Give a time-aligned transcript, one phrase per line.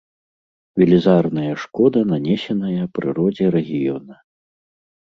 [0.81, 4.13] Велізарная шкода нанесеная прыродзе рэгіёна.